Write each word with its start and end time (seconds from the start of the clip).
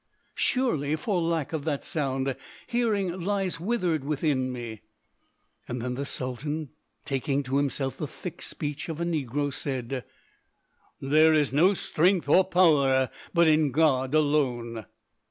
Surely, 0.33 0.95
for 0.95 1.21
lack 1.21 1.53
of 1.53 1.63
that 1.63 1.83
sound, 1.83 2.35
hearing 2.65 3.21
lies 3.21 3.59
withered 3.59 4.03
within 4.03 4.51
me!" 4.51 4.81
Then 5.67 5.93
the 5.93 6.07
Sultan, 6.07 6.69
taking 7.05 7.43
to 7.43 7.57
himself 7.57 7.97
the 7.97 8.07
thick 8.07 8.41
speech 8.41 8.89
of 8.89 8.99
a 8.99 9.05
negro, 9.05 9.53
said, 9.53 10.03
"There 10.99 11.35
is 11.35 11.53
no 11.53 11.75
strength 11.75 12.27
or 12.27 12.43
power 12.43 13.11
but 13.31 13.47
in 13.47 13.69
God 13.69 14.15
alone!" 14.15 14.87